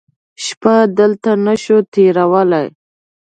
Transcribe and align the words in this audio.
شپه 0.45 0.75
دلته 0.99 1.31
نه 1.45 1.55
شو 1.63 1.77
تېرولی. 1.93 2.65